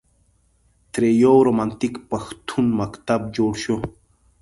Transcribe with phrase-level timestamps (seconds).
[0.93, 3.77] ترې یو رومانتیک پښتون مکتب جوړ شو.